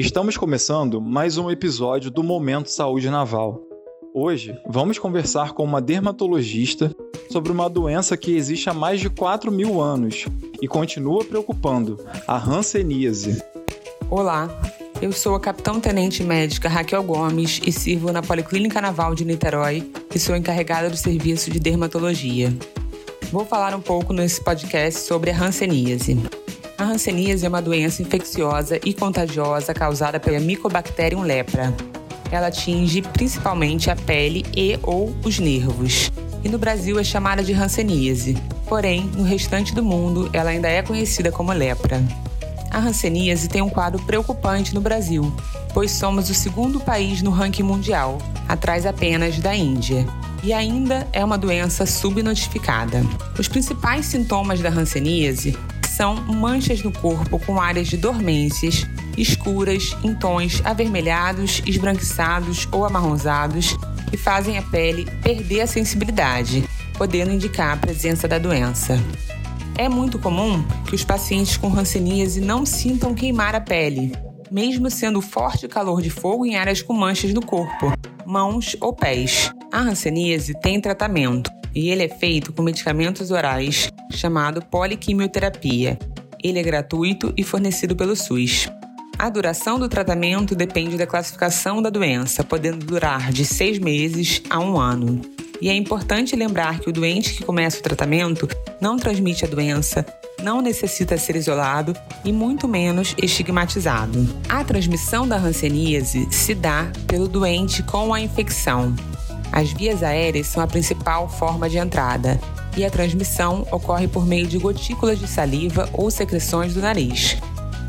[0.00, 3.60] Estamos começando mais um episódio do Momento Saúde Naval.
[4.14, 6.90] Hoje vamos conversar com uma dermatologista
[7.30, 10.24] sobre uma doença que existe há mais de 4 mil anos
[10.62, 13.44] e continua preocupando, a hanseníase.
[14.08, 14.48] Olá,
[15.02, 20.18] eu sou a capitão-tenente médica Raquel Gomes e sirvo na Policlínica Naval de Niterói e
[20.18, 22.50] sou encarregada do serviço de dermatologia.
[23.30, 26.39] Vou falar um pouco nesse podcast sobre a hanseníase.
[26.80, 31.74] A hanseníase é uma doença infecciosa e contagiosa causada pela Mycobacterium lepra.
[32.32, 36.10] Ela atinge principalmente a pele e ou os nervos.
[36.42, 38.34] E no Brasil é chamada de hanseníase.
[38.66, 42.02] Porém, no restante do mundo, ela ainda é conhecida como lepra.
[42.70, 45.30] A hanseníase tem um quadro preocupante no Brasil,
[45.74, 48.16] pois somos o segundo país no ranking mundial,
[48.48, 50.06] atrás apenas da Índia.
[50.42, 53.02] E ainda é uma doença subnotificada.
[53.38, 55.58] Os principais sintomas da hanseníase
[56.00, 58.86] são manchas no corpo com áreas de dormências,
[59.18, 63.76] escuras, em tons avermelhados, esbranquiçados ou amarronzados,
[64.08, 66.64] que fazem a pele perder a sensibilidade,
[66.96, 68.98] podendo indicar a presença da doença.
[69.76, 74.12] É muito comum que os pacientes com hanseníase não sintam queimar a pele,
[74.50, 77.92] mesmo sendo forte calor de fogo em áreas com manchas no corpo,
[78.24, 79.52] mãos ou pés.
[79.70, 85.98] A hanseníase tem tratamento e ele é feito com medicamentos orais chamado poliquimioterapia.
[86.42, 88.68] Ele é gratuito e fornecido pelo SUS.
[89.18, 94.58] A duração do tratamento depende da classificação da doença, podendo durar de seis meses a
[94.58, 95.20] um ano.
[95.60, 98.48] E é importante lembrar que o doente que começa o tratamento
[98.80, 100.06] não transmite a doença,
[100.42, 101.94] não necessita ser isolado
[102.24, 104.26] e muito menos estigmatizado.
[104.48, 108.94] A transmissão da hanseníase se dá pelo doente com a infecção.
[109.52, 112.40] As vias aéreas são a principal forma de entrada
[112.76, 117.36] e a transmissão ocorre por meio de gotículas de saliva ou secreções do nariz.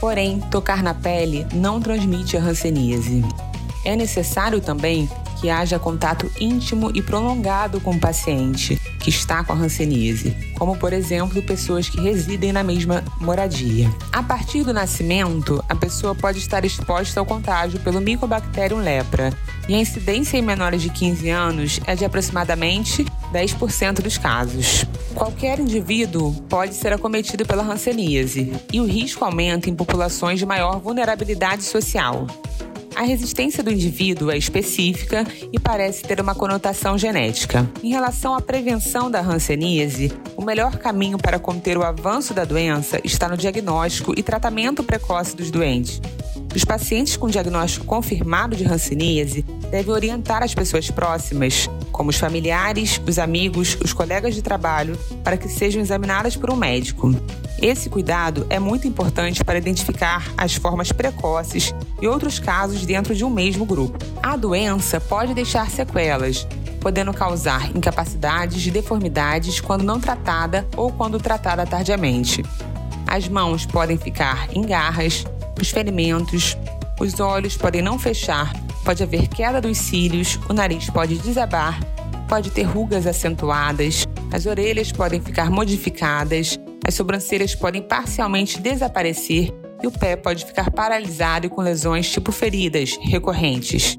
[0.00, 3.24] Porém, tocar na pele não transmite a hanseníase.
[3.84, 5.08] É necessário também
[5.40, 10.76] que haja contato íntimo e prolongado com o paciente que está com a hanseníase, como
[10.76, 13.88] por exemplo pessoas que residem na mesma moradia.
[14.12, 19.32] A partir do nascimento, a pessoa pode estar exposta ao contágio pelo Mycobacterium lepra,
[19.68, 24.84] e a incidência em menores de 15 anos é de aproximadamente 10% dos casos.
[25.14, 30.80] Qualquer indivíduo pode ser acometido pela hanseníase, e o risco aumenta em populações de maior
[30.80, 32.26] vulnerabilidade social.
[32.96, 37.70] A resistência do indivíduo é específica e parece ter uma conotação genética.
[37.82, 42.98] Em relação à prevenção da hanseníase, o melhor caminho para conter o avanço da doença
[43.04, 46.00] está no diagnóstico e tratamento precoce dos doentes.
[46.54, 52.98] Os pacientes com diagnóstico confirmado de hanseníase devem orientar as pessoas próximas, como os familiares,
[53.06, 57.14] os amigos, os colegas de trabalho, para que sejam examinadas por um médico.
[57.60, 63.24] Esse cuidado é muito importante para identificar as formas precoces e outros casos dentro de
[63.24, 63.98] um mesmo grupo.
[64.22, 66.46] A doença pode deixar sequelas,
[66.80, 72.42] podendo causar incapacidades e deformidades quando não tratada ou quando tratada tardiamente.
[73.06, 75.24] As mãos podem ficar em garras,
[75.58, 76.56] os ferimentos,
[77.00, 78.52] os olhos podem não fechar,
[78.84, 81.80] pode haver queda dos cílios, o nariz pode desabar,
[82.28, 89.52] pode ter rugas acentuadas, as orelhas podem ficar modificadas, as sobrancelhas podem parcialmente desaparecer
[89.82, 93.98] e o pé pode ficar paralisado e com lesões tipo feridas recorrentes.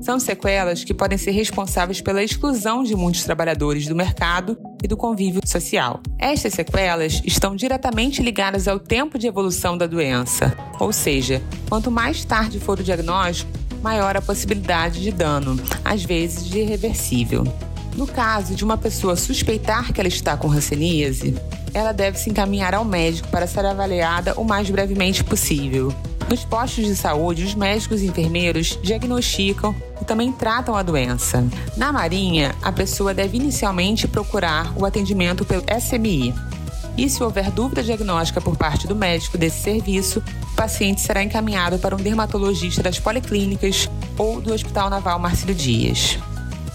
[0.00, 4.96] São sequelas que podem ser responsáveis pela exclusão de muitos trabalhadores do mercado e do
[4.96, 6.00] convívio social.
[6.18, 12.24] Estas sequelas estão diretamente ligadas ao tempo de evolução da doença, ou seja, quanto mais
[12.24, 13.50] tarde for o diagnóstico,
[13.80, 17.44] maior a possibilidade de dano, às vezes de irreversível.
[17.96, 21.34] No caso de uma pessoa suspeitar que ela está com hanseníase,
[21.74, 25.92] ela deve se encaminhar ao médico para ser avaliada o mais brevemente possível.
[26.28, 31.44] Nos postos de saúde, os médicos e enfermeiros diagnosticam e também tratam a doença.
[31.76, 36.34] Na Marinha, a pessoa deve inicialmente procurar o atendimento pelo SMI.
[36.96, 41.78] E se houver dúvida diagnóstica por parte do médico desse serviço, o paciente será encaminhado
[41.78, 46.18] para um dermatologista das policlínicas ou do Hospital Naval Marcílio Dias.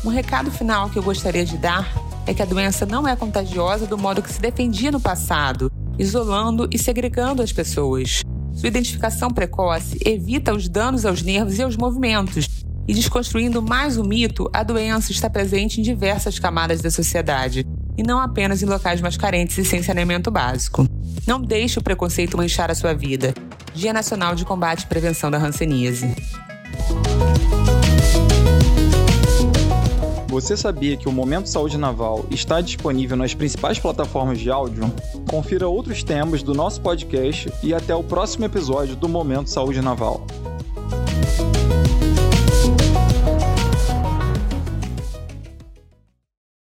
[0.03, 3.87] Um recado final que eu gostaria de dar é que a doença não é contagiosa
[3.87, 8.21] do modo que se defendia no passado, isolando e segregando as pessoas.
[8.53, 12.47] Sua identificação precoce evita os danos aos nervos e aos movimentos.
[12.87, 17.65] E desconstruindo mais o mito, a doença está presente em diversas camadas da sociedade,
[17.97, 20.85] e não apenas em locais mais carentes e sem saneamento básico.
[21.25, 23.33] Não deixe o preconceito manchar a sua vida.
[23.73, 26.15] Dia Nacional de Combate e Prevenção da Hanseníase.
[30.39, 34.89] Você sabia que o Momento Saúde Naval está disponível nas principais plataformas de áudio?
[35.29, 40.25] Confira outros temas do nosso podcast e até o próximo episódio do Momento Saúde Naval.